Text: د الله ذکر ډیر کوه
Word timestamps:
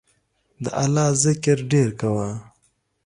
د 0.63 0.65
الله 0.83 1.07
ذکر 1.23 1.57
ډیر 1.71 1.89
کوه 2.01 2.29